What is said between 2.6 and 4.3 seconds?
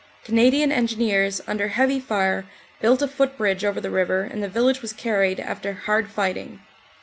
built a footbridge over the river